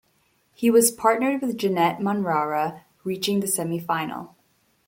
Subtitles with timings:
[0.55, 4.35] He was partnered with Janette Manrara, reaching the semi-final.